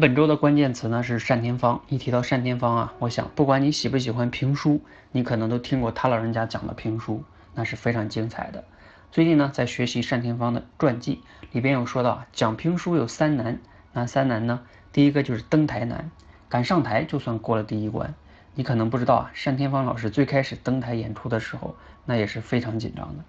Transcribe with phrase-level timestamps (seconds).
[0.00, 1.82] 本周的关键词呢是单田芳。
[1.88, 7.24] 一提到单田芳啊，我想不管你喜不喜欢评书，你可能都听过他老人家讲的评书，
[7.54, 8.64] 那是非常精彩的。
[9.10, 13.58] 最近呢，在学习单田芳的传记，里边有说到啊讲评书有三难，
[13.92, 14.60] 哪三难呢？
[14.92, 16.10] 第一个就是登台难，
[16.48, 18.14] 敢上台就算过了第一关。
[18.54, 21.74] 你可能不知道啊，单田芳老师最开始登台演出的时候，
[22.04, 23.24] 那也是非常紧张的。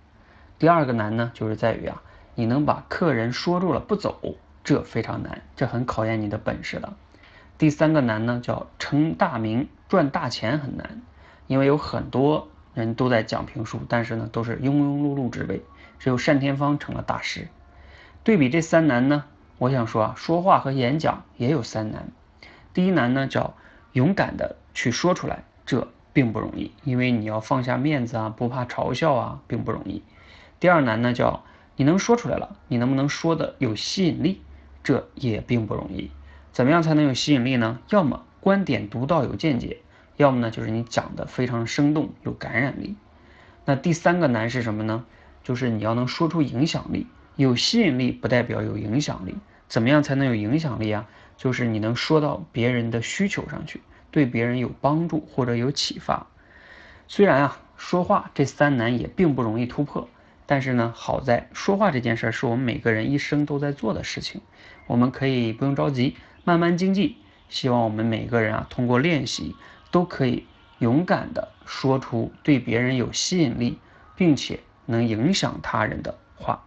[0.60, 2.02] 第二个难呢，就是在于啊，
[2.36, 4.36] 你能把客人说住了不走。
[4.70, 6.94] 这非常难，这很考验你的本事的。
[7.58, 11.02] 第三个难呢，叫成大名赚大钱很难，
[11.48, 15.64] 因为有很多人都在讲评书，但是呢都是庸庸碌碌之辈，
[15.98, 17.48] 只有单田芳成了大师。
[18.24, 19.24] 对比这三难呢，
[19.58, 22.08] 我想说啊，说话和演讲也有三难。
[22.72, 23.56] 第一难呢叫
[23.94, 30.04] 勇敢的去说出来，这并不容易，因为你要放下面子啊，不怕嘲笑啊，并不容易。
[30.60, 31.44] 第二难呢叫
[31.76, 34.44] 你能说出来了，你能不能说的有吸引力？
[34.84, 36.12] 这也并不容易，
[36.52, 37.80] 怎么样才能有吸引力呢？
[37.90, 39.82] 要么观点独到有见解，
[40.18, 42.96] 要么呢就是你讲的非常生动有感染力。
[43.66, 45.06] 那第三个难是什么呢？
[45.44, 49.36] 就是你要能说出影响力，有吸引力不代表有影响力。
[49.68, 51.08] 怎么样才能有影响力啊？
[51.38, 56.28] 就是你能说到别人的需求上去，对别人有帮助或者有启发。
[57.08, 60.10] 虽然啊，说话这三难也并不容易突破。
[60.52, 64.42] 但是呢，好在说话这件事儿是我们每个人一生都在做的事情，
[64.88, 67.18] 我们可以不用着急，慢慢精进。
[67.50, 69.56] 希望我们每个人啊，通过练习，
[69.92, 70.48] 都可以
[70.80, 73.78] 勇敢地说出对别人有吸引力，
[74.16, 76.66] 并且能影响他人的话